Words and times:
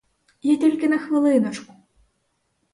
Я 0.41 0.57
тільки 0.57 0.87
на 0.87 0.97
хвилиночку! 0.99 1.73